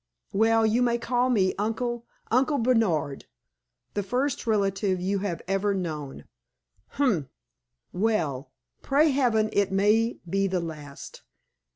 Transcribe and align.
Well, 0.33 0.65
you 0.65 0.81
may 0.81 0.97
call 0.97 1.29
me 1.29 1.53
uncle 1.59 2.07
Uncle 2.31 2.57
Bernard. 2.57 3.25
The 3.93 4.01
first 4.01 4.47
relative 4.47 4.99
you 4.99 5.19
have 5.19 5.43
ever 5.47 5.75
known? 5.75 6.25
Humph. 6.97 7.27
Well, 7.93 8.51
pray 8.81 9.11
Heaven 9.11 9.51
it 9.53 9.71
may 9.71 10.17
be 10.27 10.47
the 10.47 10.59
last. 10.59 11.21